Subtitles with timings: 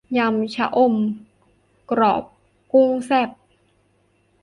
[0.17, 0.95] ยำชะอม
[1.91, 2.23] กรอบ
[2.71, 3.29] กุ้งแซ่บ